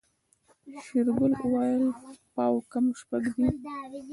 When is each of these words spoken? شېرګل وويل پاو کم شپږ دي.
شېرګل 0.85 1.33
وويل 1.39 1.83
پاو 2.33 2.55
کم 2.71 2.85
شپږ 2.99 3.23
دي. 3.37 3.47